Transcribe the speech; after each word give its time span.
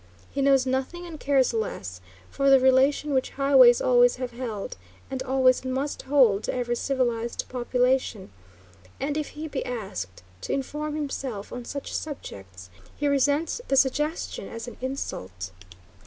He 0.31 0.41
knows 0.41 0.65
nothing 0.65 1.05
and 1.05 1.19
cares 1.19 1.53
less, 1.53 2.01
for 2.31 2.49
the 2.49 2.59
relation 2.59 3.13
which 3.13 3.29
highways 3.37 3.79
always 3.83 4.15
have 4.15 4.31
held, 4.31 4.75
and 5.11 5.21
always 5.21 5.63
must 5.63 6.01
hold, 6.01 6.43
to 6.45 6.55
every 6.55 6.75
civilized 6.75 7.47
population, 7.49 8.31
and 8.99 9.15
if 9.15 9.29
he 9.37 9.47
be 9.47 9.63
asked 9.63 10.23
to 10.41 10.53
inform 10.53 10.95
himself 10.95 11.53
on 11.53 11.65
such 11.65 11.93
subjects 11.95 12.71
he 12.95 13.07
resents 13.07 13.61
the 13.67 13.77
suggestion 13.77 14.47
as 14.49 14.67
an 14.67 14.75
insult. 14.81 15.51